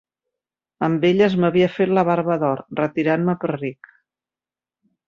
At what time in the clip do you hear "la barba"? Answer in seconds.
1.99-2.39